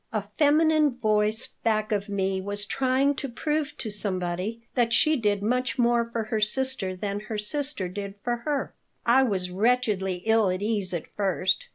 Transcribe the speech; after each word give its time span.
A 0.11 0.23
feminine 0.35 0.97
voice 0.97 1.47
back 1.63 1.91
of 1.91 2.09
me 2.09 2.41
was 2.41 2.65
trying 2.65 3.13
to 3.17 3.29
prove 3.29 3.77
to 3.77 3.91
somebody 3.91 4.63
that 4.73 4.93
she 4.93 5.15
did 5.15 5.43
much 5.43 5.77
more 5.77 6.03
for 6.03 6.23
her 6.23 6.41
sister 6.41 6.95
than 6.95 7.19
her 7.19 7.37
sister 7.37 7.87
did 7.87 8.15
for 8.23 8.37
her. 8.37 8.73
I 9.05 9.21
was 9.21 9.51
wretchedly 9.51 10.23
ill 10.25 10.49
at 10.49 10.63
ease 10.63 10.91
at 10.91 11.05
first. 11.15 11.67